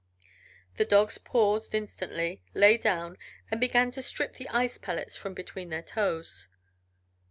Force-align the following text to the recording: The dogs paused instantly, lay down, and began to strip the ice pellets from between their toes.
The 0.77 0.85
dogs 0.85 1.19
paused 1.19 1.75
instantly, 1.75 2.41
lay 2.55 2.75
down, 2.77 3.19
and 3.51 3.59
began 3.59 3.91
to 3.91 4.01
strip 4.01 4.33
the 4.37 4.49
ice 4.49 4.79
pellets 4.79 5.15
from 5.15 5.35
between 5.35 5.69
their 5.69 5.83
toes. 5.83 6.47